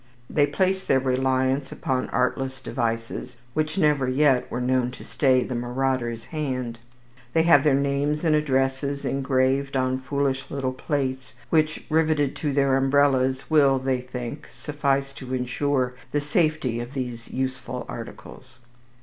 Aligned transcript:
They 0.31 0.47
place 0.47 0.83
their 0.83 0.99
reliance 0.99 1.71
upon 1.71 2.09
artless 2.09 2.59
devices 2.59 3.35
which 3.53 3.77
never 3.77 4.07
yet 4.09 4.49
were 4.49 4.59
known 4.59 4.89
to 4.93 5.03
stay 5.03 5.43
the 5.43 5.53
marauder's 5.53 6.23
hand. 6.33 6.79
They 7.33 7.43
have 7.43 7.63
their 7.63 7.75
names 7.75 8.23
and 8.23 8.35
addresses 8.35 9.05
engraved 9.05 9.77
on 9.77 9.99
foolish 9.99 10.49
little 10.49 10.73
plates, 10.73 11.33
which, 11.51 11.85
riveted 11.87 12.35
to 12.37 12.51
their 12.51 12.75
umbrellas, 12.77 13.47
will, 13.47 13.77
they 13.77 14.01
think, 14.01 14.47
suffice 14.47 15.13
to 15.13 15.35
insure 15.35 15.93
the 16.11 16.19
safety 16.21 16.79
of 16.79 16.95
these 16.95 17.29
useful 17.29 17.85
articles. 17.87 18.57